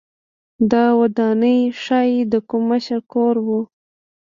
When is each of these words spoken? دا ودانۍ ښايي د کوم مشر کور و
دا 0.71 0.85
ودانۍ 0.99 1.59
ښايي 1.83 2.19
د 2.31 2.33
کوم 2.49 2.63
مشر 2.71 2.99
کور 3.11 3.35
و 3.45 3.47